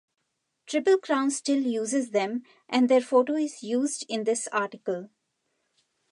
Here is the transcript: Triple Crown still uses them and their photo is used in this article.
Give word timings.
Triple 0.65 0.97
Crown 0.97 1.29
still 1.29 1.61
uses 1.61 2.09
them 2.09 2.41
and 2.67 2.89
their 2.89 3.01
photo 3.01 3.33
is 3.35 3.61
used 3.61 4.03
in 4.09 4.23
this 4.23 4.47
article. 4.47 5.11